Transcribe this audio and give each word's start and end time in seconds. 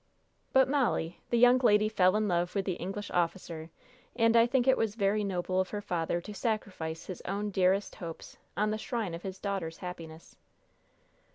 "But, 0.51 0.67
Molly, 0.67 1.21
the 1.29 1.37
young 1.37 1.59
lady 1.59 1.87
fell 1.87 2.15
in 2.15 2.27
love 2.27 2.55
with 2.55 2.65
the 2.65 2.73
English 2.73 3.11
officer; 3.11 3.69
and 4.15 4.35
I 4.35 4.47
think 4.47 4.67
it 4.67 4.75
was 4.75 4.95
very 4.95 5.23
noble 5.23 5.59
of 5.61 5.69
her 5.69 5.79
father 5.83 6.19
to 6.21 6.33
sacrifice 6.33 7.05
his 7.05 7.21
own 7.25 7.51
dearest 7.51 7.93
hopes 7.93 8.35
on 8.57 8.71
the 8.71 8.79
shrine 8.79 9.13
of 9.13 9.21
his 9.21 9.37
daughter's 9.37 9.77
happiness." 9.77 10.37